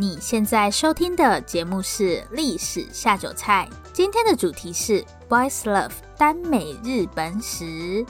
[0.00, 8.06] 你现在收听的节目是《历史下酒菜》，今天的主题是 Boys Love 耽美日本史。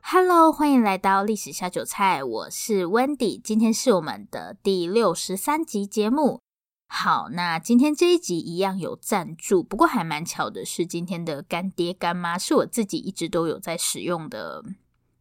[0.00, 6.40] Hello，欢迎来到《历史下酒菜》，我是 Wendy，今天是我们的第六十三集节目。
[6.88, 14.64] 好，那今天这一集一样有赞助，不过还蛮巧的是，今天的干爹干妈是我自己一直都有在使用的。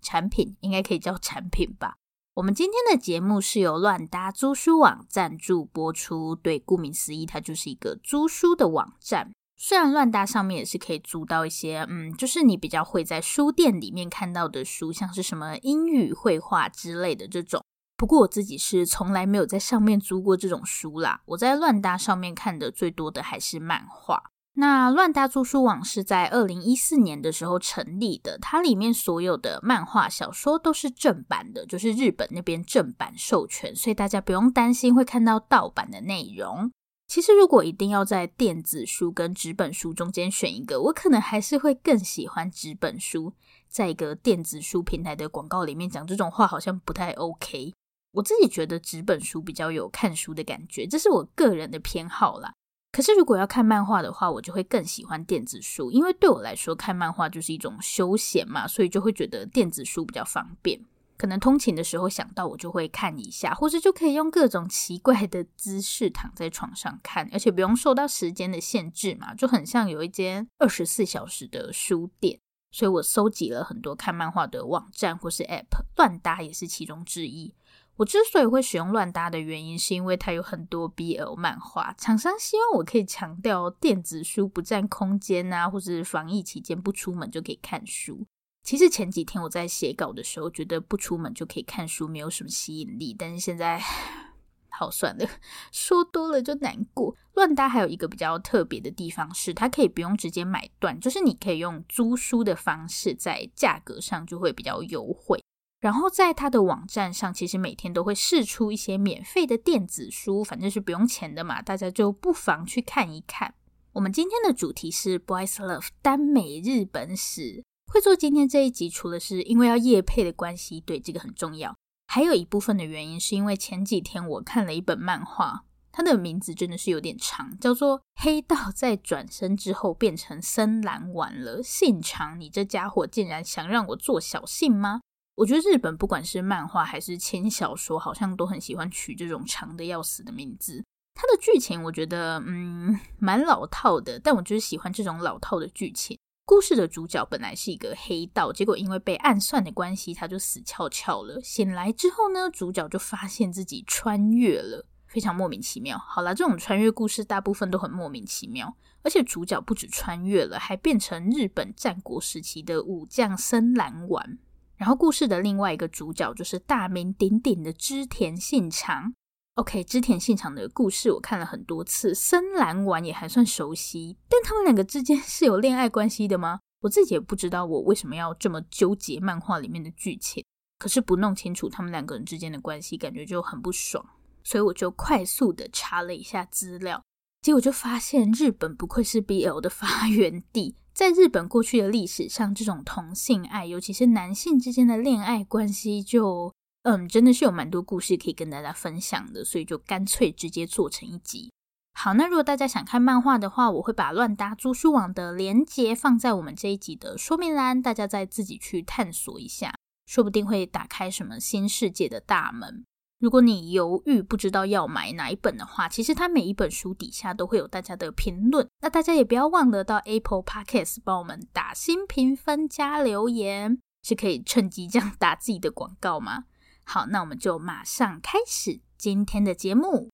[0.01, 1.95] 产品应该可以叫产品吧。
[2.35, 6.33] 我们今天的节目是由乱搭租书网赞助播出。
[6.33, 9.31] 对，顾名思义，它就是一个租书的网站。
[9.57, 17.63] 虽然乱搭上面也是可以租到一些，嗯，就是你比较会在书店里面看到的书，像是什么英语、绘画之类的这种。
[17.95, 21.21] 不过我自己是从来没有在上面租过这种书啦。
[21.25, 24.31] 我在乱搭上面看的最多的还是漫画。
[24.53, 36.71] 那乱搭租书网是在二零一四年的时候成立的，它里面所有的漫画小说都是正版的，就是日本那边正版授权，所以大家不用担心会看到盗版的内容。
[37.07, 43.33] 其实如果一定要在电子书跟纸本书中间选一个，我可能还是会更喜欢纸本书。
[43.67, 47.73] 在一个电子书平台的广告里面讲这种话好像不太 OK。
[48.11, 52.53] 我自己觉得纸本书比较有看书的感觉，这是我个人的偏好啦。
[52.91, 60.79] 可是，如果要看漫画的话，我就会更喜欢电子书，因为对我来说，看漫画就是一种休闲嘛，所以就会觉得电子书比较方便。
[61.17, 72.39] 可能通勤的时候想到，我就会看一下，或者就可以用各种奇怪的姿势躺在床上看，而且不用受到时间的限制嘛，就很像有一间二十四小时的书店。
[72.73, 77.53] 所以我搜集了很多看漫画的网站或是 App，乱搭也是其中之一。
[78.01, 81.93] 我之所以会使用乱搭的原因，是因为它有很多 BL 漫画。
[81.99, 88.25] 厂商希望我可以强调电子书不占空间啊，或是防疫期间不出门就可以看书。
[88.63, 93.79] 其实前几天我在写稿的时候，觉得不出门就可以看书没有什么吸引力，但是现在
[94.69, 95.29] 好算了，
[95.71, 97.15] 说多了就难过。
[97.35, 105.39] 乱搭还有一个比较特别的地方是，它可以不用直接买断，就是你可以用租书的方式，在价格上就会比较优惠。
[105.81, 113.55] 然后在他的网站上，其实每天都会试出一些免费的电子书，反正是不用钱的嘛，大家就不妨去看一看。
[113.93, 117.63] 我们今天的主题是 Boys Love 耽美日本史。
[117.91, 121.75] 会做今天这一集，除了是因为要夜配的关系，对，这个很重要，
[122.07, 135.01] 还有一部分的原因是因为前几天我看了一本漫画，它的名字真的是有点长，叫做《黑道在转身之后变成森兰丸了》，信长，你这家伙竟然想让我做小信吗？
[135.35, 140.83] 我觉得日本不管是漫画还是轻小说，好像都很喜欢取这种长的要死的名字。
[141.13, 146.17] 它的剧情我觉得嗯蛮老套的，但我就是喜欢这种老套的剧情。
[146.45, 151.39] 故事的主角本来是一个黑道，结果因为被暗算的关系，他就死翘翘了。
[151.41, 155.97] 醒来之后呢，主角就发现自己穿越了，非常莫名其妙。
[155.97, 164.39] 好啦，这种穿越故事大部分都很莫名其妙，而且主角不止穿越了，还变成日本战国时期的武将森兰丸。
[164.81, 169.13] 然后故事的另外一个主角就是大名鼎鼎的织田信长。
[169.53, 174.17] OK，织田信长的故事我看了很多次，森兰丸也还算熟悉。
[174.27, 176.61] 但他们两个之间是有恋爱关系的吗？
[176.79, 180.43] 我自己也不知道，我为什么要这么纠结漫画里面的剧情。
[180.79, 184.03] 可是不弄清楚他们两个人之间的关系，感觉就很不爽。
[184.43, 187.03] 所以我就快速的查了一下资料，
[187.41, 190.75] 结果就发现日本不愧是 BL 的发源地。
[190.93, 196.53] 在日本过去的历史上，这种同性爱，尤其是男性之间的恋爱关系就，
[196.83, 201.51] 嗯，真的是有蛮多故事可以跟大家分享的，所以就干脆直接做成一集。
[201.93, 209.73] 好，那如果大家想看漫画的话，我会把乱搭租书网的连接放在我们这一集的说明栏，大家再自己去探索一下，
[210.05, 212.85] 说不定会打开什么新世界的大门。
[213.21, 218.67] 如果你犹豫不知道要买哪一本的话，其实它每一本书底下都会有大家的评论。
[218.81, 226.45] 那大家也不要忘了到 Apple Podcast 帮我们打新评分加留言，是可以趁机这样打自己的广告吗？
[226.83, 230.09] 好，那我们就马上开始今天的节目。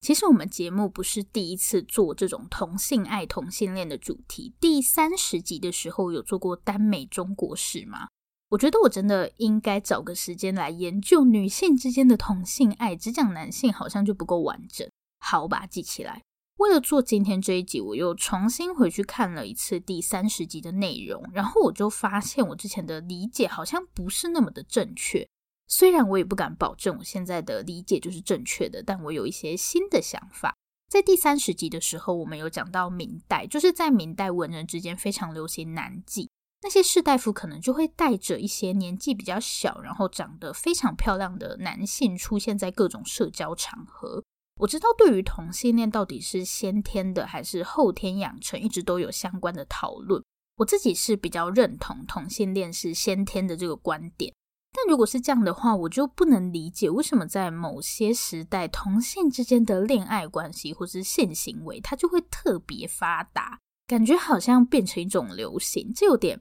[0.00, 8.08] 其实我们节目不是第一次做这种同性爱、同性恋的主题，第三十集的时候有做过耽美中国史吗？
[8.52, 14.86] 我觉得我真的应该找个时间来研究女性之间的同性爱，只讲男性好像就不够完整。
[15.20, 16.20] 好，把它记起来。
[16.58, 25.26] 为了做今天这一集，我又重新回去看了一次第三十集的内容，然后我就发现我之前的理解好像不是那么的正确。
[25.66, 30.54] 虽然我也不敢保证我现在的理解就是正确的，但我有一些新的想法。
[30.90, 36.28] 在第三十集的时候，我们有讲到明代，就是在明代文人之间非常流行男妓。
[36.62, 44.22] 那些士大夫可能就会带着一些年纪比较小，然后长得非常漂亮的男性出现在各种社交场合。
[44.60, 50.22] 我知道，对于同性恋到底是先天的还是后天养成，一直都有相关的讨论。
[50.58, 54.32] 我自己是比较认同同性恋是先天的这个观点。
[54.74, 63.58] 但如果是这样的话，我就不能理解为什么在某些时代，同性之间的恋爱关系或是性行为，它就会特别发达。
[63.86, 66.40] 感觉好像变成一种流行，这有点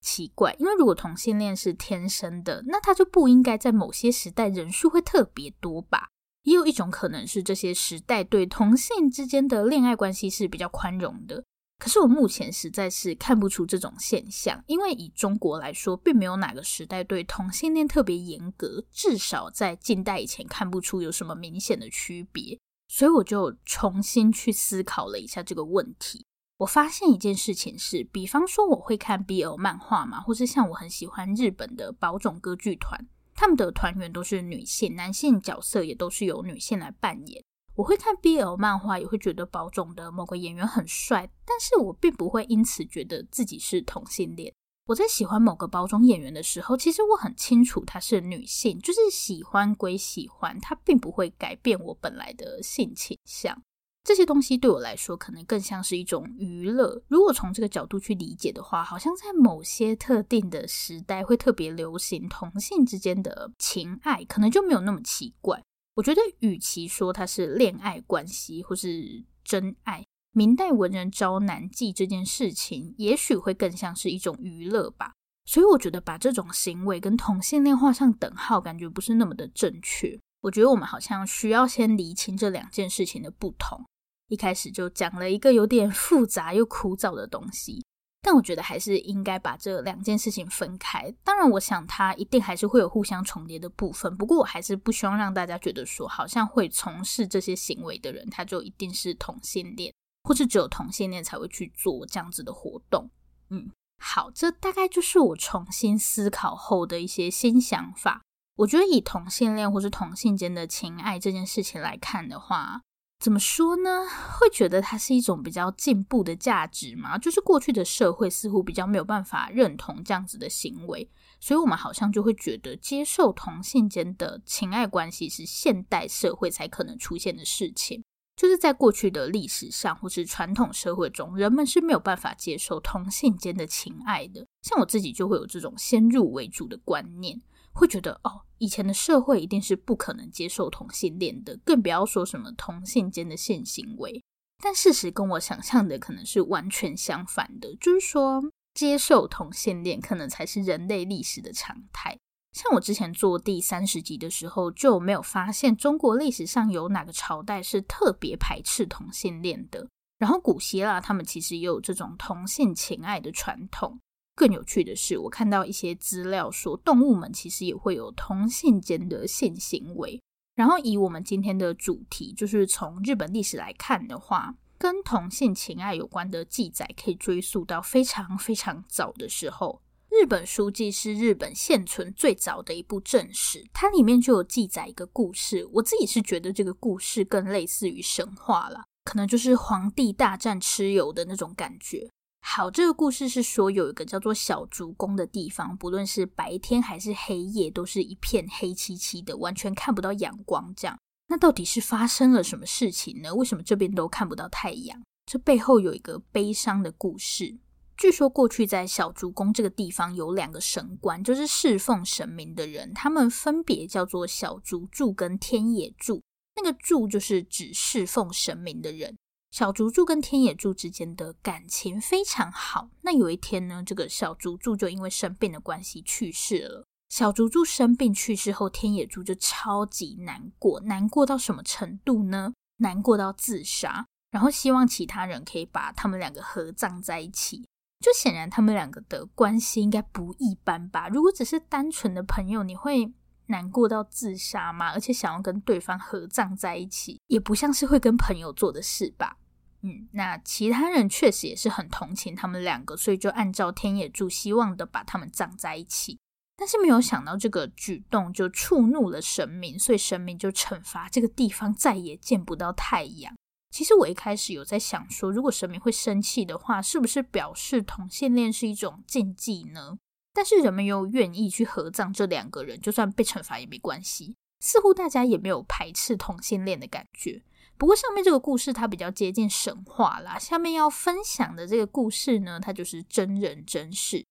[0.00, 0.54] 奇怪。
[0.58, 6.08] 因为如果同性恋是天生的，那他就不应该在某些时代人数会特别多吧？
[6.42, 11.44] 也有一种可能是这些时代对同性之间的恋爱关系是比较宽容的。
[11.78, 22.58] 可是我目前实在是看不出这种现象，因为以中国来说，并没有哪个时代对同性恋特别严格，至少在近代以前看不出有什么明显的区别。
[22.88, 26.26] 所以我就重新去思考了一下这个问题。
[26.62, 33.04] 我发现一件事情是，比方说我会看 BL 漫画嘛，或是像我很喜欢日本的宝冢歌剧团，
[33.34, 37.42] 他们的团员都是女性，男性角色也都是由女性来扮演。
[37.74, 44.54] 我会看 BL 漫画，也会觉得宝冢的某个演员很帅，但是我并不会因此觉得自己是同性恋。
[44.86, 53.60] 我在喜欢某个宝冢演员的时候，其实我很清楚她是女性，就是喜欢归喜欢，她并不会改变我本来的性倾向。
[54.04, 57.00] 这些东西对我来说，可能更像是一种娱乐。
[57.06, 65.62] 如果从这个角度去理解的话，好像在某些特定的时代会特别流行同性之间的情爱，可能就没有那么奇怪。
[65.94, 75.12] 我觉得，与其说它是恋爱关系或是真爱，明代文人招男妓这件事情，也许会更像是一种娱乐吧。
[75.44, 80.18] 所以，我觉得把这种行为跟同性恋画上等号，感觉不是那么的正确。
[80.40, 83.84] 我觉得我们好像需要先厘清这两件事情的不同。
[84.32, 87.84] 一开始就讲了一个有点复杂又枯燥的东西，
[88.22, 91.14] 但我觉得还是应该把这两件事情分开。
[91.22, 94.16] 当然，我想它一定还是会有互相重叠的部分。
[94.16, 99.92] 不过，我还是不希望让大家觉得说，好像会从事这些行为的人，他就一定是同性恋，
[100.24, 103.10] 或是只有同性恋才会去做这样子的活动。
[103.50, 108.22] 嗯，好，这大概就是我重新思考后的一些新想法。
[108.56, 112.80] 我觉得以同性恋或是同性间的情爱这件事情来看的话，
[113.22, 114.04] 怎么说呢？
[114.36, 117.16] 会觉得它是一种比较进步的价值吗？
[117.16, 121.08] 就是过去的社会似乎比较没有办法认同这样子的行为，
[121.38, 128.02] 所以我们好像就会觉得接受同性间的情爱关系是现代社会才可能出现的事情。
[128.34, 134.44] 就是在过去的历史上或是传统社会中，人们是没有办法接受同性间的情爱的。
[134.62, 137.40] 像我自己就会有这种先入为主的观念。
[137.72, 144.22] 会觉得哦，以前的社会一定是不可能接受同性恋的，更不要说什么同性间的性行为。
[144.62, 148.40] 但事实跟我想象的可能是完全相反的，就是说
[148.74, 152.16] 接受同性恋可能才是人类历史的常态。
[152.52, 159.88] 像我之前做第三十集的时候，就没有发现中国历史上有哪个朝代是特别排斥同性恋的。
[160.18, 163.98] 然后古希腊他们其实也有这种同性情爱的传统。
[164.34, 170.20] 更有趣的是，我看到一些资料说，动物们其实也会有同性间的性行为。
[170.54, 179.80] 然后，以我们今天的主题，就是从日本历史来看的话，跟同性情爱有关的记载可以追溯到非常非常早的时候。
[180.10, 185.66] 日本书记是日本现存最早的一部正史，它里面就有记载一个故事。
[185.72, 192.10] 我自己是觉得这个故事更类似于神话了，可能就是皇帝大战蚩尤的那种感觉。
[192.44, 200.74] 好，这个故事是说有一个叫做小竹宫的地方，不论是白天还是黑夜，都是一片黑漆漆的，完全看不到阳光。
[200.76, 203.32] 这样，那到底是发生了什么事情呢？
[203.32, 205.00] 为什么这边都看不到太阳？
[205.24, 207.56] 这背后有一个悲伤的故事。
[207.96, 216.20] 据说过去在小竹宫这个地方有两个神官，就是侍奉神明的人，他们分别叫做小竹柱跟天野柱。
[216.56, 219.16] 那个柱就是指侍奉神明的人。
[219.52, 222.88] 小竹柱跟天野柱之间的感情非常好。
[223.02, 226.86] 那有一天呢，这个小竹柱就因为生病的关系去世了。
[227.10, 232.54] 小竹柱生病去世后，天野柱就超级难过，难过到什么程度呢？
[232.78, 237.62] 难过到自杀，然后希望其他人可以把他们两个合葬在一起。
[238.00, 241.10] 就显然他们两个的关系应该不一般吧？
[241.10, 243.12] 如果只是单纯的朋友，你会
[243.48, 244.92] 难过到自杀吗？
[244.92, 249.36] 而且想要跟对方合葬在一起，也不像是会跟朋友做的事吧？
[249.82, 256.18] 嗯，那其他人确实也是很同情他们两个，所以就按照天野柱希望的把他们葬在一起。
[256.56, 263.34] 但是没有想到这个举动就触怒了神明，所以神明就惩罚这个地方再也见不到太阳。
[263.70, 269.98] 其实我一开始有在想说，如果神明会生气的话，是不是表示同性恋是一种禁忌呢？
[270.32, 274.36] 但是人们又愿意去合葬这两个人，就算被惩罚也没关系。
[274.60, 277.42] 似乎大家也没有排斥同性恋的感觉。
[277.76, 284.24] 不过上面这个故事它比较接近神话啦，下面要分享的这个故事呢，它就是真人真事。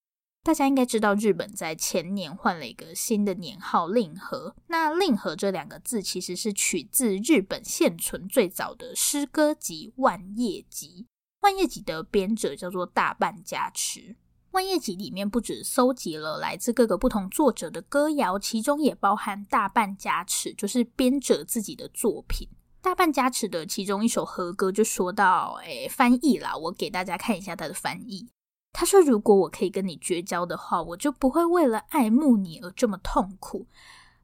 [0.43, 4.55] 大家应该知道，日本在前年换了一个新的年号“令和”。
[4.67, 10.87] 那“令和”这两个字其实是取自日本现存最早的诗歌集《万叶集》。
[11.41, 13.99] 《万叶集》的编者叫做大半家持。
[14.49, 22.47] 《万叶集》里面不止搜集了来自各个不同作者的歌谣，其中也包含大半家持，就是编者自己的作品。
[22.81, 28.27] 大半加持的其中一首和歌就说到：“诶，翻译啦，我给大家看一下他的翻译。”
[28.73, 33.67] 他说：“如果我可以跟你绝交的话，我就不会为了爱慕你而这么痛苦。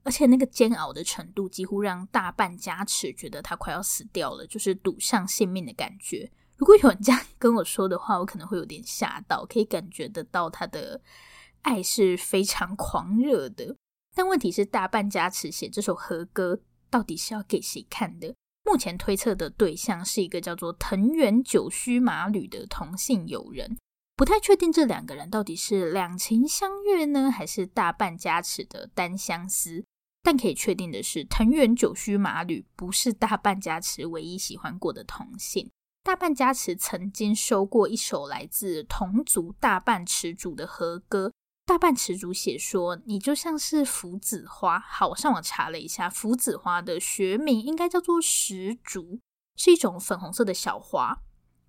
[0.04, 6.32] 而且那个煎熬的程度，几乎让大半加持觉得他快要死掉了，就是赌上性命的感觉。
[6.56, 11.02] 如果有人这样跟我说的话，我可能会有点吓到，可以感觉得到他的
[11.62, 13.76] 爱是非常狂热的。
[14.16, 18.34] 但问题是，大半加持写这首和歌到底是要给谁看的？
[18.68, 23.78] 目前推测的对象是一个叫做藤原九须马吕的同性友人。”
[24.18, 29.86] 不太确定这两个人到底是两情相悦呢，还是大半家持的单相思。
[30.24, 35.70] 但可以确定的是，藤原九须马吕不是大半家持唯一喜欢过的同性。
[36.04, 41.32] 大半家持曾经收过一首来自同族大半持主的和歌，
[41.68, 49.20] 大半持主写说：“你就像是福子花。”好，我上网查了一下，福子花的学名应该叫做石竹，
[49.58, 51.20] 是一种粉红色的小花。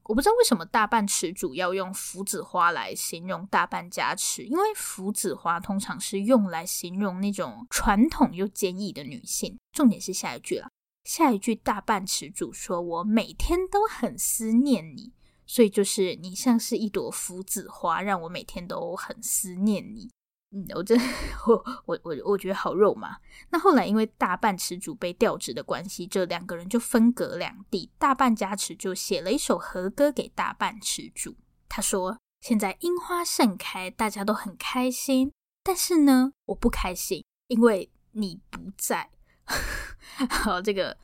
[0.05, 9.59] 我不知道为什么大半持主要用福子花来形容大半家持，因为福子花通常是用来形容那种传统又坚毅的女性。
[9.73, 10.71] 重点是下一句啦，
[11.03, 15.13] 下一句大半持主说：“我每天都很思念你。”
[15.49, 20.09] 所以就是你像是一朵福子花，让我每天都很思念你。
[20.51, 20.99] 嗯，我真
[21.47, 23.17] 我我我我觉得好肉麻。
[23.51, 27.91] 那后来因为大半持主被调职的关系，这两个人就分隔两地。
[27.99, 31.35] 大半家持就写了一首和歌给大半持主，
[31.69, 39.11] 他说：“现在樱花盛开，大家都很开心，但是呢，我不开心，因为你不在。
[40.31, 40.97] ”好，这个，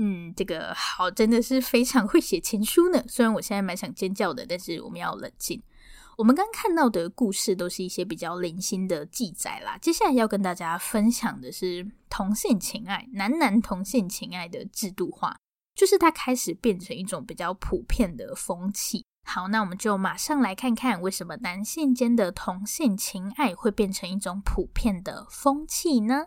[0.00, 3.02] 嗯，这个好，真的是非常会写情书呢。
[3.08, 5.60] 虽然我现在蛮想尖叫的，但是我们要冷静。
[6.16, 9.76] 我们刚看到的故事都是一些比较零星的记载啦。
[9.78, 15.36] 接下来要跟大家分享的是同性情爱，男男同性情爱的制度化，
[15.74, 19.04] 就是它开始变成一种比较普遍的风气。
[19.26, 26.26] 好，那我们就马上来看看为什么男性间的同性情爱会变成一种普遍的风气呢？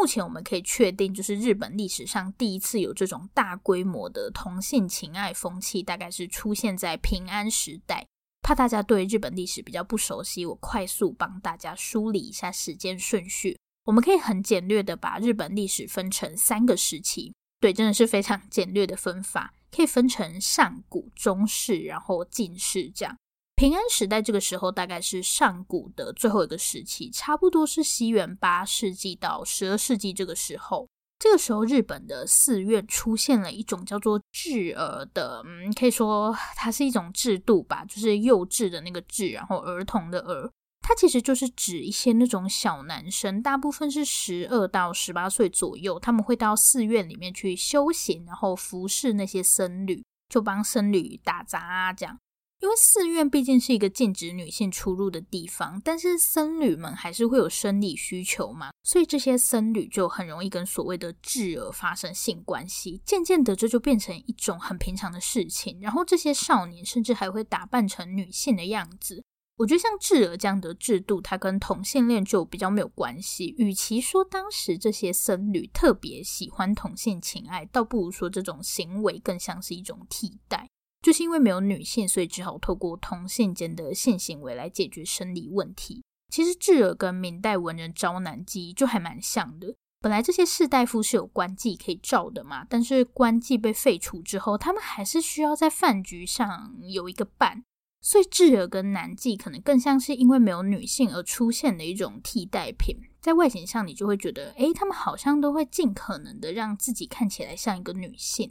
[0.00, 8.06] 目前我们可以确定，就是日本历史上第一次有这种大规模的同性情爱风气，大概是出现在平安时代。
[8.40, 13.58] 怕大家对日本历史比较不熟悉，我快速帮大家梳理一下时间顺序。
[13.84, 23.14] 我们可以很简略的把日本历史分成三个时期，对，真的是非常简略的分法，可以分成上古、中世，然后近世这样。
[23.60, 30.88] 平安时代这个时候大概是上古的最后一个时期，差不多是西元八世纪到十二世纪这个时候。
[31.18, 40.50] 这个时候，日本的寺院出现了一种叫做稚儿的，嗯，可以说它是一种制度吧，就是幼稚的那个稚，然后儿童的儿。
[40.80, 52.18] 它其实就是指一些那种小男生，大部分是十二到十八岁左右，他们会到寺院里面去修行，然后服侍那些僧侣，就帮僧侣打杂啊，这样。
[52.60, 63.00] 因为寺院毕竟是一个禁止女性出入的地方，但是僧侣们还是会有生理需求嘛，所以这些僧侣就很容易跟所谓的智儿发生性关系。
[63.04, 65.80] 渐渐的，这就变成一种很平常的事情。
[65.80, 69.24] 然后这些少年甚至还会打扮成女性的样子。
[69.56, 73.54] 我觉得像智儿这样的制度，它跟同性恋就比较没有关系。
[73.56, 80.68] 与其说当时这些僧侣特别喜欢同性情爱，倒不如说这种行为更像是一种替代。
[81.02, 86.02] 就是因为没有女性，所以只好透过同性间的性行为来解决生理问题。
[86.30, 89.74] 其实智儿跟明代文人招男妓就还蛮像的。
[90.02, 97.64] 本来这些士大夫是有官妓可以召的嘛，但是官妓被废除之后，他们还是需要在饭局上有一个伴，
[98.00, 102.96] 所以智儿跟男妓可能更像是因为没有女性而出现的一种替代品。
[103.20, 108.50] 在外形上，你就会觉得，诶，他们好像都会尽可能的让自己看起来像一个女性。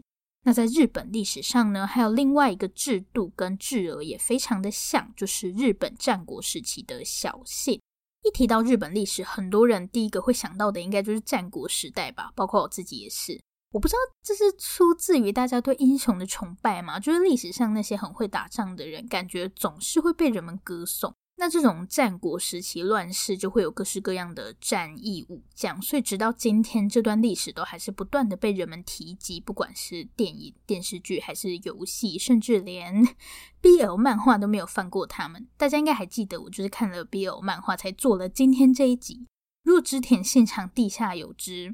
[0.50, 7.80] 那在日本历史上呢，还有另外一个制度跟稚儿也非常的像，就是日本战国时期的小姓。
[8.24, 13.40] 一提到日本历史，很多人第一个会想到的应该就是战国时代吧，包括我自己也是。
[13.72, 17.00] 我不知道这是出自于大家对英雄的崇拜吗？
[17.00, 21.14] 就是历史上那些很会打仗的人，感觉总是会被人们歌颂。
[21.40, 29.40] 那这种战国时期乱世，就会有各式各样的战役武将，所以直到今天，这段历史都还是不断的被人们提及。
[29.40, 33.08] 不管是电影、电视剧，还是游戏，甚至连
[33.64, 35.48] BL 漫画都没有放过他们。
[35.56, 39.26] 大家应该还记得，我就是看了 BL 漫画才做了今天这一集。
[39.64, 41.74] 若织田现场地下有知。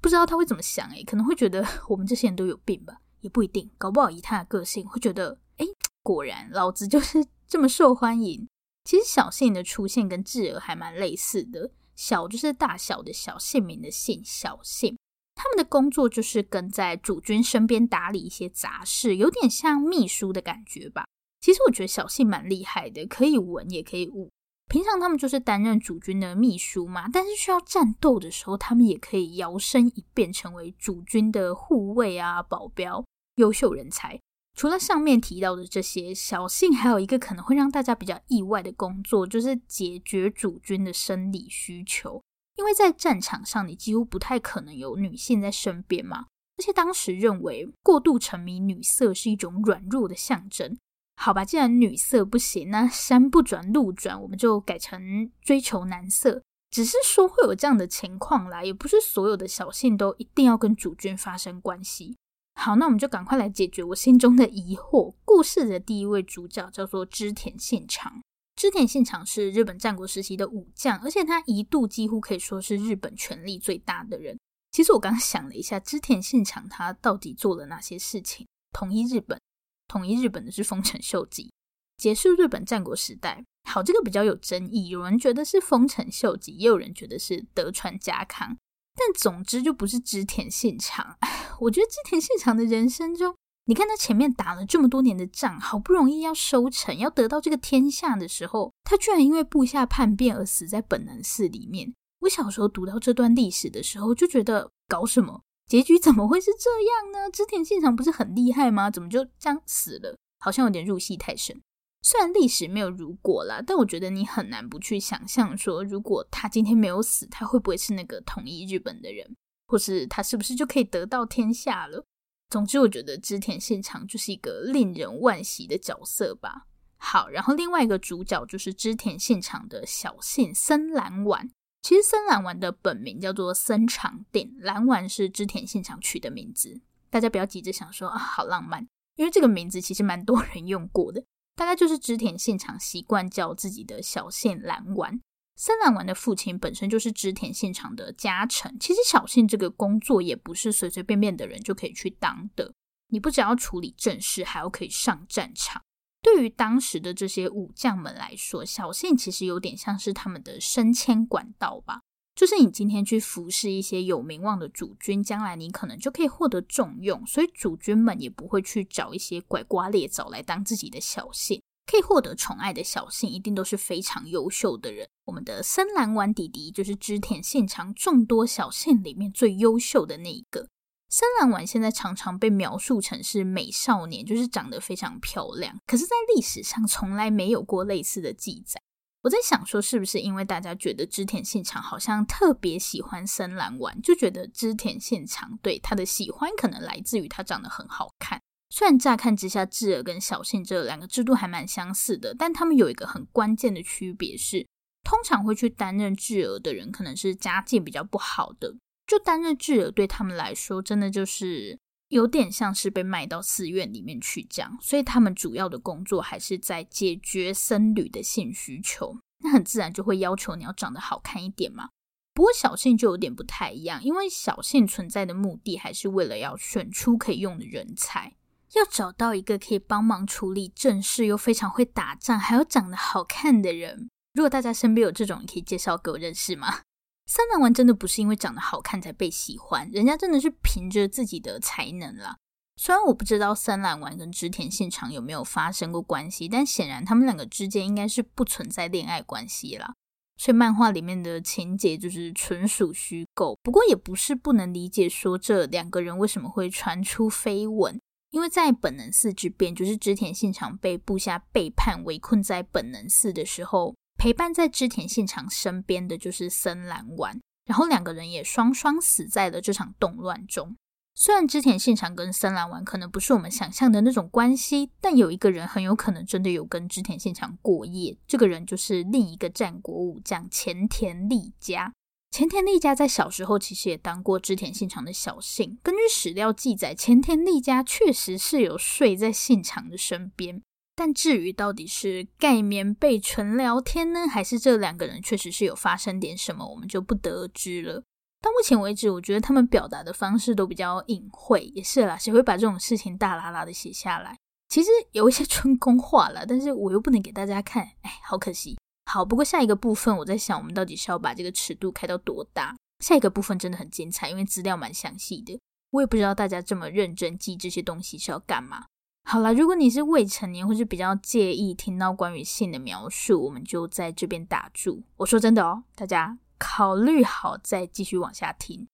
[0.00, 5.66] 不知道他会怎么想诶，可能会觉得 我们这些人都有病吧，也不一定，搞不好以他的个性会觉得，诶，
[6.02, 8.46] 果然老子就是这么受欢迎。
[8.84, 14.96] 其实小姓的出现跟智儿还蛮类似的，小就是大小的小，姓名的姓，小姓。
[15.34, 21.06] 他们的工作就是跟在主君身边打理一些杂事，有点像秘书的感觉吧。
[21.40, 24.30] 其实我觉得小姓蛮厉害的，可以文也可以武。
[24.70, 33.04] 平常他们就是担任主君的秘书嘛，但是需要战斗的时候，他们也可以摇身一变成为主君的护卫啊、保镖，
[33.36, 34.18] 优秀人才。
[34.54, 42.22] 除了上面提到的这些，小信还有一个可能会让大家比较意外的工作，就是解决主君的生理需求。
[42.56, 50.78] 因为在战场上，你几乎不太可能有女性在身边嘛，而且当时认为过度沉迷女色是一种软弱的象征。
[51.16, 56.42] 好吧，既然女色不行，那山不转路转，我们就改成追求男色。
[56.70, 62.16] 只是说会有这样的情况啦，也不是所有的小信都一定要跟主君发生关系。
[62.54, 65.14] 好，那我们就赶快来解决我心中的疑惑。
[65.24, 68.22] 故事的第一位主角叫做织田信长。
[68.56, 74.38] 织田信长是日本战国时期的武将，而且他一度几乎可以说是日本权力最大的人。
[74.70, 78.46] 其实我刚想了一下，织田信长他到底做了哪些事情？
[78.72, 79.38] 统一日本。
[79.86, 81.52] 统一日本的是丰臣秀吉，
[81.98, 83.44] 结束日本战国时代。
[83.68, 88.56] 好，这个比较有争议，有人觉得是丰臣秀吉，也有人觉得是德川家康。
[88.96, 91.16] 但总之就不是织田信长。
[91.60, 93.34] 我觉得织田信长的人生中，
[93.66, 101.94] 你看他前面打了这么多年的仗，好不容易要收成，要得到这个天下的时候，他居然因为部下叛变而死在本能寺里面。
[102.20, 105.42] 我小时候读到这段历史的时候，就觉得搞什么？
[105.66, 107.30] 结局怎么会是这样呢？
[107.30, 108.90] 织田信长不是很厉害吗？
[108.90, 110.16] 怎么就这样死了？
[110.38, 111.60] 好像有点入戏太深。
[112.06, 119.34] 虽然历史没有如果啦，但我觉得你很难不去想象说，如果他今天没有死，他会不会是那个统一日本的人？
[119.66, 122.04] 或是他是不是就可以得到天下了？
[122.50, 126.66] 总之，我觉得织田信长就是一个令人惋惜的角色吧。
[126.98, 131.50] 好，然后另外一个主角就是织田信长的小信森兰丸。
[131.80, 136.82] 其实森兰丸的本名叫做森长定，兰丸是织田信长取的名字。
[137.08, 138.86] 大家不要急着想说啊，好浪漫，
[139.16, 141.24] 因为这个名字其实蛮多人用过的。
[141.56, 145.20] 大概就是织田信长习惯叫自己的小信蓝丸。
[145.56, 148.76] 森蓝丸的父亲本身就是织田信长的家臣。
[148.80, 152.74] 其实小信这个工作也不是随随便便的人就可以去当的，
[153.08, 155.80] 你不只要处理政事，还要可以上战场。
[156.20, 162.00] 对于当时的这些武将们来说，小信其实有点像是他们的升迁管道吧。
[162.34, 171.62] 就是你今天去服侍一些有名望的主君，将来你可能就可以获得重用，所以主君们也不会去找一些拐瓜裂枣来当自己的小信。
[171.86, 175.06] 可以获得宠爱的小信，一定都是非常优秀的人。
[175.26, 180.66] 我们的森兰丸弟弟就是织田信长众多小信里面最优秀的那一个。
[181.10, 185.76] 森兰丸现在常常被描述成是美少年，就是长得非常漂亮。
[185.86, 188.80] 可是，在历史上从来没有过类似的记载。
[189.24, 198.38] 我在想说，是不是因为大家觉得织田信长好像特别喜欢森兰丸，就觉得织田信长对他的喜欢可能来自于他长得很好看。
[198.68, 204.66] 虽然乍看之下，智儿跟小信这两个制度还蛮相似的，但他们有一个很关键的区别是，
[205.02, 208.76] 通常会去担任智儿的人，可能是家境比较不好的。
[209.06, 211.78] 就担任智儿对他们来说，真的就是
[212.14, 219.18] 有点像是被卖到寺院里面去这样，所以他们主要的工作还是在解决僧侣的性需求。
[219.42, 221.88] 那很自然就会要求你要长得好看一点嘛。
[222.32, 228.36] 不过小信就有点不太一样，因为小信存在的目的还是为了要选出可以用的人才，
[228.74, 234.08] 要找到一个可以帮忙处理政事又非常会打仗，还有长得好看的人。
[234.34, 236.82] 如果大家身边有这种，你可以介绍给我认识吗？
[237.26, 242.36] 森兰丸真的不是因为长得好看才被喜欢，人家真的是凭着自己的才能啦。
[242.76, 249.94] 虽然我不知道森兰丸跟织田信长有没有发生过关系，但显然他们两个之间应该是不存在恋爱关系啦。
[250.36, 253.56] 所以漫画里面的情节就是纯属虚构。
[253.62, 258.00] 不过也不是不能理解，说这两个人为什么会传出绯闻，
[258.32, 263.94] 因为在本能寺之变，就是织田信长被部下背叛围困在本能寺的时候。
[264.16, 270.76] 陪伴在织田信长身边的就是森兰丸，然后两个人也双双死在了这场动乱中。
[271.16, 278.18] 虽然织田信长跟森兰丸可能不是我们想象的那种关系，但有一个人很有可能真的有跟织田信长过夜。
[278.26, 281.92] 这个人就是另一个战国武将前田利家。
[282.32, 285.78] 前田利家在小时候其实也当过织田信长的小姓。
[285.84, 290.60] 根据史料记载，前田利家确实是有睡在信长的身边。
[290.96, 298.02] 但至于到底是盖棉被纯聊天呢，还是这两个人确实是有发生点什么，我们就不得而知了。
[298.40, 304.36] 到目前为止，我觉得他们表达的方式都比较隐晦，也是啦，谁会把这种事情大剌剌的写下来？
[304.68, 308.78] 其实有一些春宫画了，但是我又不能给大家看，哎，好可惜。
[309.10, 312.76] 好，不过下一个部分我在想，我们到底是要把这个尺度开到多大？
[313.04, 315.58] 下一个部分真的很精彩，因为资料蛮详细的，
[315.90, 318.86] 我也不知道大家这么认真记这些东西是要干嘛。
[319.26, 325.02] 好啦，如果你是未成年或是比较介意听到关于性的描述，我们就在这边打住。
[325.16, 328.86] 我说真的哦，大家考虑好再继续往下听。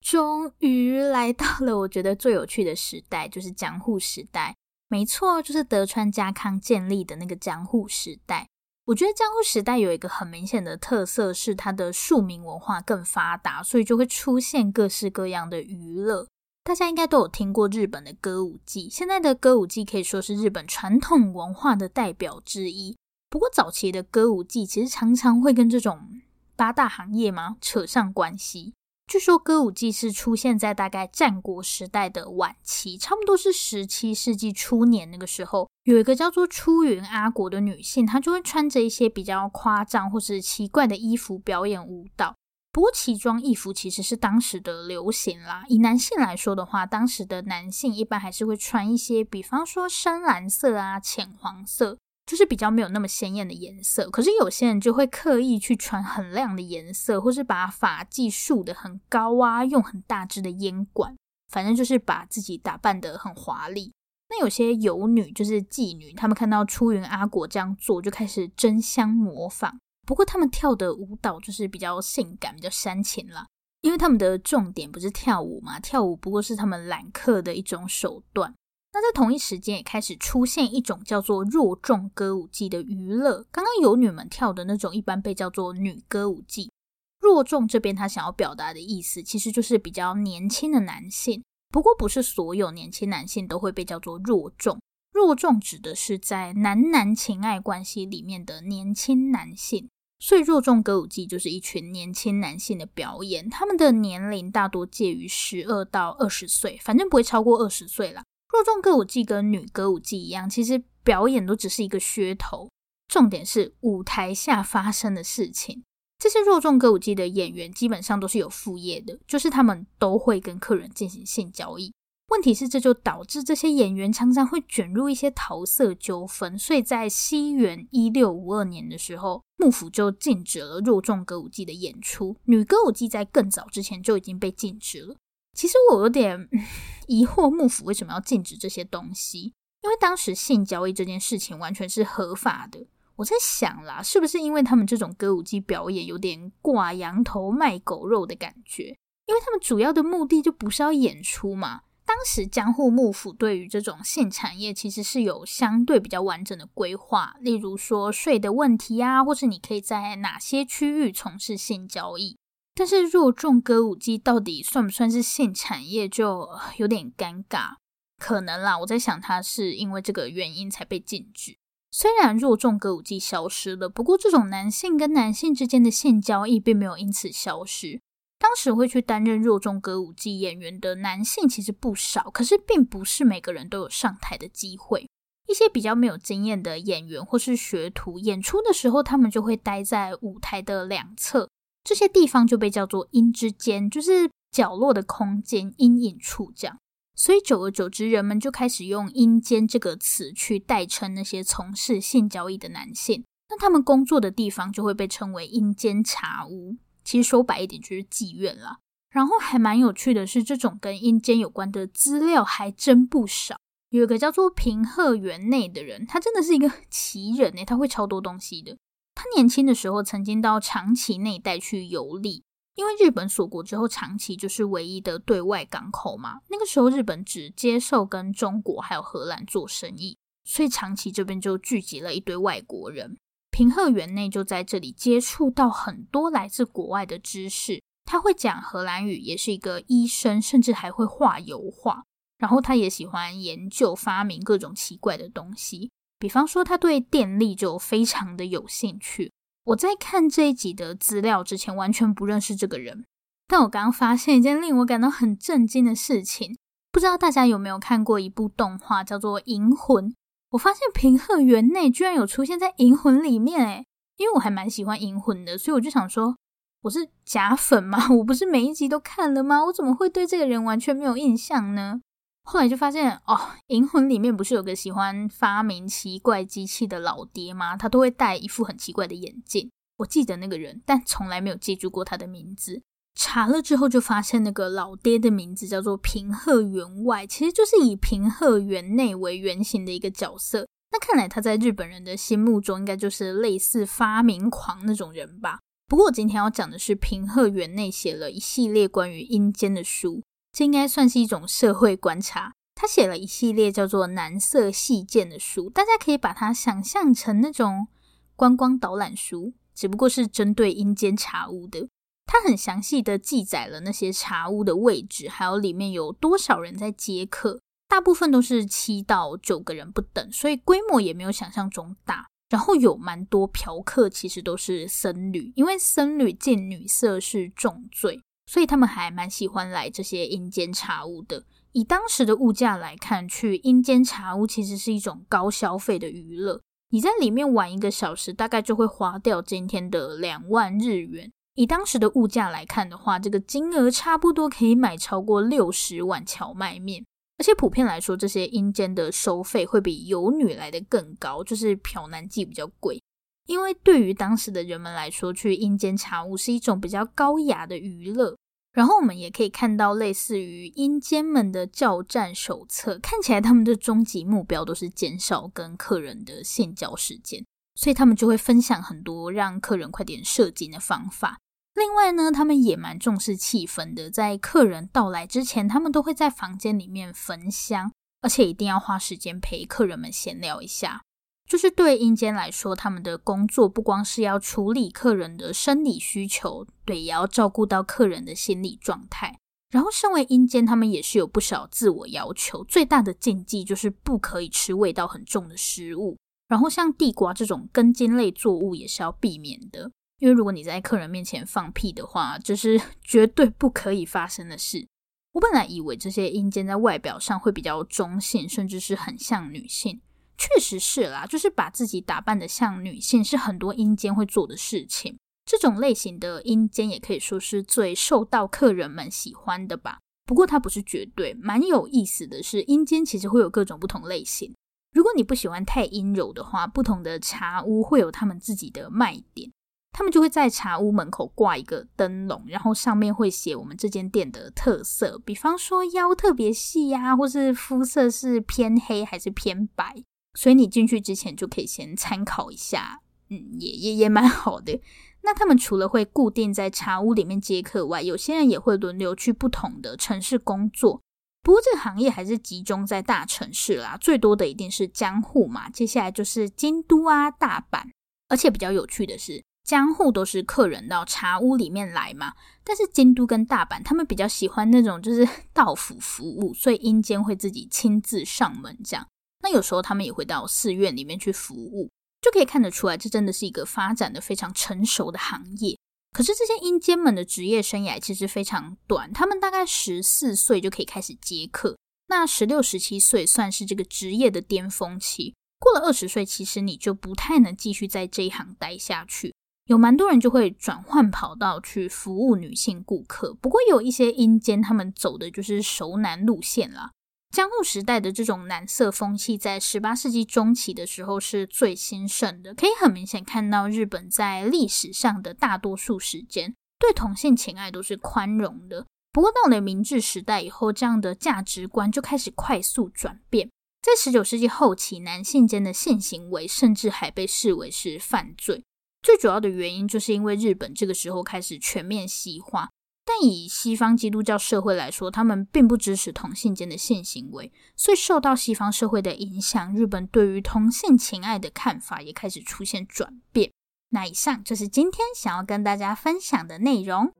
[0.00, 4.54] 终于来到了我觉得最有趣的时代，就是江户时代。
[4.88, 8.46] 没错，就是德川家康建立的那个江户时代。
[8.86, 16.26] 我觉得江户时代有一个很明显的特色，是它的庶民文化更发达，所以就会出现各式各样的娱乐。
[16.62, 22.96] 大家应该都有听过日本的歌舞伎，现在的歌舞伎可以说是日本传统文化的代表之一。
[23.28, 26.20] 不过早期的歌舞伎其实常常会跟这种
[26.56, 28.74] 八大行业嘛扯上关系。
[29.06, 42.36] 据说歌舞伎是出现在大概战国时代的晚期，差不多是十七世纪初年那个时候，有一个叫做出云阿国的女性，她就会穿着一些比较夸张或是奇怪的衣服表演舞蹈。
[42.72, 45.64] 不过奇装异服其实是当时的流行啦。
[45.68, 54.08] 以男性来说的话，当时的男性一般还是会穿一些，比方说深蓝色啊、浅黄色，就是比较没有那么鲜艳的颜色。
[54.08, 61.16] 可是有些人就会刻意去穿很亮的颜色，或是把发髻竖得很高啊，用很大支的烟管，
[61.48, 63.92] 反正就是把自己打扮得很华丽。
[64.28, 69.80] 那有些游女就是妓女，她们看到出云阿果这样做，就开始争相模仿。
[70.10, 73.46] 不过他们跳的舞蹈就是比较性感，比较煽情啦。
[73.80, 78.52] 因为他们的重点不是跳舞嘛，跳舞不过是他们揽客的一种手段。
[78.92, 83.46] 那在同一时间也开始出现一种叫做弱众歌舞伎的娱乐。
[83.52, 86.72] 刚刚游女们跳的那种一般被叫做女歌舞伎。
[87.20, 91.40] 弱众这边他想要表达的意思，其实就是比较年轻的男性。
[91.68, 94.80] 不过不是所有年轻男性都会被叫做弱众，
[95.12, 99.88] 弱众指的是在男男情爱关系里面的年轻男性。
[100.20, 108.22] 所以，弱众歌舞伎就是一群年轻男性的表演，他们的年龄大多介于十二到二十岁，反正不会超过二十岁啦。
[108.52, 112.68] 弱众歌舞伎跟女歌舞伎一样，其实表演都只是一个噱头，
[113.08, 115.82] 重点是舞台下发生的事情。
[116.18, 121.94] 这些弱众歌舞伎的演员基本上都是有副业的，就是他们都会跟客人进行性交易。
[122.30, 132.36] 问题是，这就导致这些演员常常会卷入一些桃色纠纷，所以在西元一六五二年的时候，幕府就禁止了弱众歌舞伎的演出。
[132.44, 135.16] 女歌舞伎在更早之前就已经被禁止了。
[135.54, 136.48] 其实我有点
[137.08, 139.52] 疑惑，幕府为什么要禁止这些东西？
[139.82, 142.86] 因为当时性交易这件事情完全是合法的。
[143.16, 148.96] 我在想啦，是不是因为他们这种歌舞伎表演有点挂羊头卖狗肉的感觉？
[149.26, 151.82] 因为他们主要的目的就不是要演出嘛。
[152.10, 162.36] 当时江户幕府对于这种性产业其实是有相对比较完整的规划，例如说税的问题啊，或是你可以在哪些区域从事性交易。
[162.74, 167.74] 但是弱众歌舞伎到底算不算是性产业，就有点尴尬。
[168.18, 171.58] 可能啦，我在想它是因为这个原因才被禁止。
[171.92, 178.00] 虽然弱众歌舞伎消失了，不过这种男性跟男性之间的性交易并没有因此消失。
[178.40, 185.06] 当时会去担任弱中歌舞伎演员的男性其实不少，可是并不是每个人都有上台的机会。
[185.46, 191.50] 一些比较没有经验的演员或是学徒演出的时候，他们就会待在舞台的两侧，
[191.84, 196.78] 这些地方就被叫做阴之间，就是角落的空间、阴影处这样。
[197.14, 203.24] 所以久而久之，人们就开始用阴间这个词去代称那些从事性交易的男性。
[203.50, 206.76] 那他们工作的地方就会被称为阴间茶屋。
[207.10, 208.78] 其实说白一点就是妓院啦。
[209.10, 213.58] 然后还蛮有趣的是，这种跟阴间有关的资料还真不少。
[213.88, 218.76] 有一个叫做平贺园内的人，他真的是一个 奇人诶，他会超多东西的。
[219.16, 222.44] 他年轻的时候曾经到长崎那一带去游历，
[222.76, 226.42] 因为日本锁国之后，长崎就是唯一的对外港口嘛。
[226.48, 233.18] 那个时候日本只接受跟中国还有荷兰做生意，所以长崎这边就聚集了一堆外国人。
[233.50, 242.04] 平贺园内就在这里接触到很多来自国外的知识，他会讲荷兰语，也是一个医生，甚至还会画油画。
[242.38, 249.30] 然后他也喜欢研究发明各种奇怪的东西，比方说他对电力就非常的有兴趣。
[249.64, 253.04] 我在看这一集的资料之前，完全不认识这个人。
[253.46, 256.56] 但我刚刚发现一件令我感到很震惊的事情，
[256.90, 260.08] 不知道大家有没有看过一部动画叫做《银魂》？
[260.50, 263.86] 我发现平贺源内居然有出现在《银魂》里面，诶，
[264.16, 266.36] 因为我还蛮喜欢《银魂》的，所以我就想说，
[266.82, 268.08] 我是假粉吗？
[268.18, 269.64] 我不是每一集都看了吗？
[269.66, 272.00] 我怎么会对这个人完全没有印象呢？
[272.42, 273.36] 后来就发现哦，
[273.68, 277.76] 《银魂》里面不是有个喜欢发明奇怪机器的老爹吗？
[277.76, 279.70] 他都会戴一副很奇怪的眼镜。
[279.98, 282.82] 我记得那个人，但从来没有记住过他的名字。
[283.14, 290.66] 查了之后就发现那个老爹的名字叫做平贺源外，其实就是以平贺源内为原型的一个角色。
[290.92, 295.58] 那看来他在日本人的心目中应该就是类似发明狂那种人吧。
[295.86, 300.22] 不过我今天要讲的是平贺源内写了一系列关于阴间的书。
[300.52, 302.52] 这应该算是一种社会观察。
[302.74, 307.86] 他写了一系列叫做《男色细见》的书，大家可以把它想象成那种
[308.34, 311.88] 观光导览书，只不过是针对阴间茶屋的。
[312.32, 322.28] 他很详细的记载了那些茶屋的位置，还有里面有多少人在接客，大部分都是七到九个人不等，所以规模也没有想象中大。
[322.48, 328.20] 然后有蛮多嫖客，其实都是僧侣，因为僧侣见女色是重罪。
[328.46, 331.44] 所以他们还蛮喜欢来这些阴间茶屋的。
[331.72, 336.60] 以当时的物价来看，去阴间茶屋其实是一种高消费的娱乐。
[336.90, 341.32] 你在里面玩一个小时，大概就会花掉今天的两万日元。
[341.54, 347.04] 以当时的物价来看的话，这个金额差不多可以买超过六十碗荞麦面。
[347.38, 353.00] 而且普遍来说，这些阴间的收费会比游女来的更高，就是嫖男妓比较贵。
[353.46, 358.36] 因为对于当时的人们来说，去阴间茶屋是一种比较高雅的娱乐。
[358.72, 367.44] 然后我们也可以看到，类似于阴间们的教战手册，看起来他们的终极目标都是减少跟客人的性交时间，
[367.80, 371.38] 所以他们就会分享很多让客人快点射精的方法。
[371.72, 377.90] 另外呢，他们也蛮重视气氛的，在客人到来之前，他们都会在房间里面焚香，
[378.20, 381.00] 而且一定要花时间陪客人们闲聊一下。
[381.48, 389.38] 就是对阴间来说，他们的工作不光是要处理客人的生理需求，对，也要照顾到客人的心理状态。
[389.70, 392.62] 然后，身为阴间，他们也是有不少自我要求。
[392.64, 396.18] 最大的禁忌就是不可以吃味道很重的食物，
[396.50, 399.90] 然后像地瓜这种根茎类作物也是要避免的。
[400.18, 404.86] 因为如果你在客人面前放屁的话，这是 绝对不可以发生的事。
[405.32, 410.00] 我本来以为这些阴间在外表上会比较中性，甚至是很像女性。
[410.36, 415.16] 确实是啦，就是把自己打扮得像女性，是很多阴间会做的事情。
[415.46, 419.98] 这种类型的阴间也可以说是最受到客人们喜欢的吧。
[420.26, 424.54] 不过它不是绝对，蛮有意思的是，阴间其实会有各种不同类型。
[425.00, 429.50] 如果你不喜欢太阴柔的话，不同的茶屋会有他们自己的卖点，
[429.92, 440.04] 他们就会在茶屋门口挂一个灯笼，然后上面会写我们这间店的特色，比方说腰特别细呀，或是肤色是偏黑还是偏白。
[440.34, 444.82] 所以你进去之前就可以先参考一下，嗯，也也也蛮好的。
[445.24, 451.00] 那他们除了会固定在茶屋里面接客外，有些人也会轮流去不同的城市工作。
[451.42, 455.70] 不过这个行业还是集中在大城市啦，最多的一定是江户嘛。
[455.70, 457.82] 接下来就是京都啊、大阪。
[458.28, 469.06] 而且比较有趣的是，江户都是客人到茶屋里面来嘛，但是京都跟大阪他们比较喜欢那种就是 到府服务，所以阴间会自己亲自上门这样。
[469.42, 475.76] 那有时候他们也会到寺院里面去服务，就可以看得出来，这真的是一个发展的非常成熟的行业。
[476.12, 485.34] 可是这些阴间们的职业生涯其实非常短，他们大概十四岁就可以开始接客，那十六、十七岁算是这个职业的巅峰期。
[485.58, 489.34] 过了二十岁，其实你就不太能继续在这一行待下去。
[489.66, 496.90] 有蛮多人就会转换跑道去服务女性顾客，不过有一些阴间他们走的就是熟男路线啦。
[497.30, 502.52] 江户时代的这种男色风气，在十八世纪中期的时候是最兴盛的。
[502.52, 508.84] 可以很明显看到，日本在历史上的大多数时间对同性情爱都是宽容的。
[509.12, 513.48] 不过到了明治时代以后，这样的价值观就开始快速转变。
[513.80, 518.64] 在十九世纪后期，男性间的性行为甚至还被视为是犯罪。
[519.02, 522.68] 最主要的原因，就是因为日本这个时候开始全面西化。
[523.12, 533.50] 但以西方基督教社会来说他们并不支持同性间的性行为所以受到西方社会的影响日本对于同性情爱的看法也开始出现转变。
[533.88, 537.12] 那以上就是今天想要跟大家分享的内容。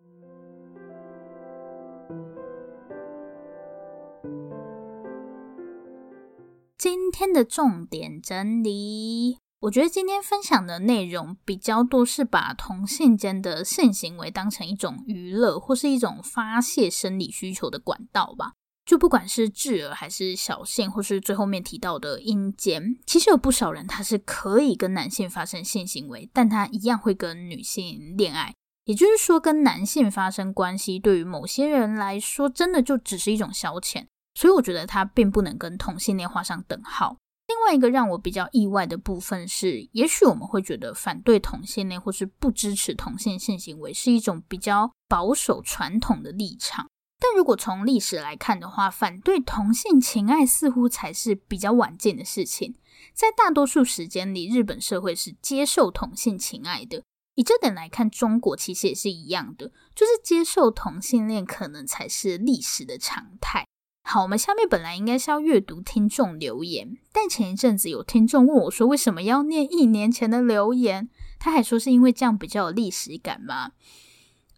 [6.78, 9.49] 今天的重点整理。
[9.60, 18.52] 我觉得今天分享的内容比较多，是把同性间的性行为当成一种娱乐或是一种发泄生理需求的管道吧。
[18.86, 28.54] 就不管是智儿还是小性，或是最后面提到的阴间，其实有不少人他是可以跟男性发生性行为，但他一样会跟女性恋爱。
[28.86, 34.06] 也就是说，跟男性发生关系，对于某些人来说，真的就只是一种消遣。
[34.34, 37.18] 所以我觉得它并不能跟同性恋画上等号。
[37.50, 46.86] 另外一个让我比较意外的部分是，也许我们会觉得反对同性恋或是不支持同性性行为是一种比较保守传统的立场。
[47.18, 52.76] 但如果从历史来看的话，反对同性情爱似乎才是比较晚见的事情。
[53.12, 57.02] 在大多数时间里，日本社会是接受同性情爱的。
[57.34, 63.66] 以这点来看，中国其实也是一样的，就是接受同性恋可能才是历史的常态。
[64.12, 71.08] 好，我们下面本来应该是要阅读听众留言，但前一阵子有听众问我说，为什么要念一年前的留言？
[71.38, 73.70] 他还说是因为这样比较有历史感吗？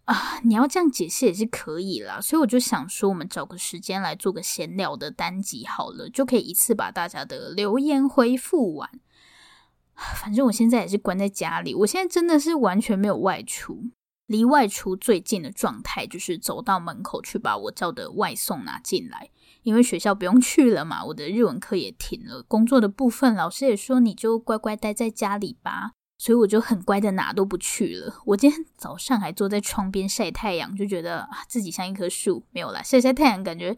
[0.05, 2.19] 啊，你要这样解释也是可以啦。
[2.19, 8.89] 所以我就想说，我们找个时间来做个闲聊的单集好了，就可以一次把大家的留言回复完。
[9.93, 13.91] 反正我现在也是关在家里，我现在真的是完全没有外出。
[14.25, 19.29] 离外出最近的状态就是走到门口去把我叫的外送拿进来，
[19.63, 28.21] 因为学校不用去了嘛，我的日文课也停了，工作的部分老师也说你就乖乖待在家里吧，所以我就很乖的哪都不去了。
[28.25, 33.77] 我今天早上还坐在窗边晒太阳，就觉得啊自己像一棵树，没有啦，晒晒太阳感觉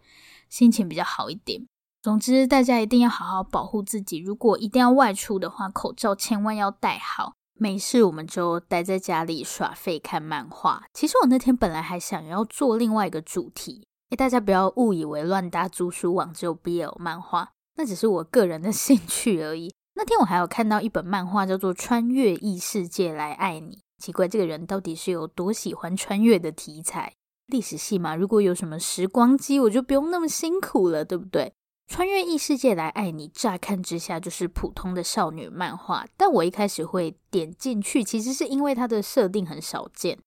[0.49, 1.65] 心情比较好一点。
[2.01, 7.33] 总之，大家一定要好好保护自己，如果一定要外出的话，口罩千万要戴好。
[7.57, 10.83] 没事，我们就待在家里耍废看漫画。
[10.93, 19.73] 其实我那天本来还想要做另外一个主题，大家不要误以为乱搭租书网只有 BL 漫画，那只是我个人的 兴趣而已。
[19.95, 27.13] 那天我还有看到一本漫画叫做《穿越异世界来爱你》，奇怪这个人到底是有多喜欢穿越的题材？
[27.47, 31.53] 历史系嘛，如果有什么时光机，我就不用那么辛苦了，对不对？
[31.87, 40.17] 穿越异世界来爱你，乍看之下就是普通的少女漫画，但我一开始会点进去，其实是因为它的设定很少见。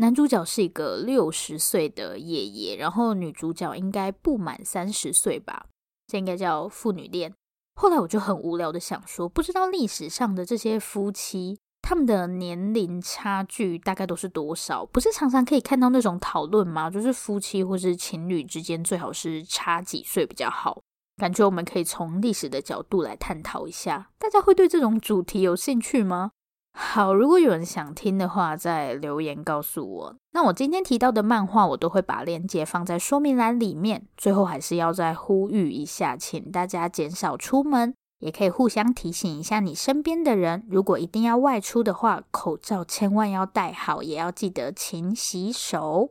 [0.00, 5.66] 男主角是一个六十岁的爷爷，然后女主角应该不满三十岁吧，
[6.06, 7.34] 这应该叫父女恋。
[7.74, 14.86] 后来我就很无聊的想说，不知道历史上的这些夫妻，他们的年龄差距大概都是多少？
[14.86, 16.88] 不是常常可以看到那种讨论吗？
[16.88, 20.80] 就是夫妻或是情侣之间最好是差几岁比较好。
[21.16, 26.30] 感觉我们可以从历史的角度来探讨一下，大家会对这种主题有兴趣吗？
[26.80, 30.16] 好，如果有人想听的话，再留言告诉我。
[30.32, 34.06] 那我今天提到的漫画，我都会把链接放在说明栏里面。
[34.16, 40.64] 最后还是要再呼吁一下，请大家减少出门，也可以互相提醒一下你身边的人。
[40.70, 46.10] 如果一定要外出的话，口罩千万要戴好，也要记得勤洗手。